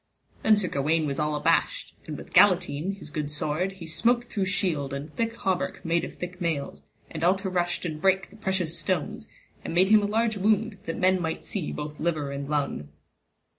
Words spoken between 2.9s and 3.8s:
his good sword